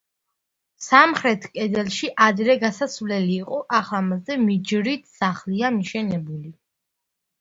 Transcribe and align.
სამხრეთ 0.83 1.43
კედელში 1.57 2.09
ადრე 2.29 2.55
გასასვლელი 2.65 3.35
იყო, 3.35 3.61
ახლა 3.81 4.01
მასზე 4.09 4.39
მიჯრით 4.49 5.07
სახლია 5.19 5.75
მიშენებული. 5.77 6.55